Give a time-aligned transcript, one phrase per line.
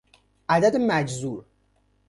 [0.49, 1.45] عدد مجذور